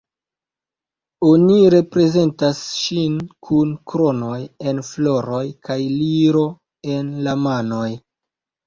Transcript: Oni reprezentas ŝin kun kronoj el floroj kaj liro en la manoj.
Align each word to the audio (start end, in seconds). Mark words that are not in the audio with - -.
Oni 1.27 1.57
reprezentas 1.73 2.63
ŝin 2.79 3.19
kun 3.49 3.77
kronoj 3.93 4.41
el 4.73 4.83
floroj 4.91 5.45
kaj 5.71 5.81
liro 6.01 6.47
en 6.97 7.17
la 7.29 7.41
manoj. 7.49 7.89